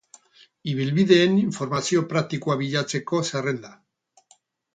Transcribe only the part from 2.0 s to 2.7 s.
praktikoa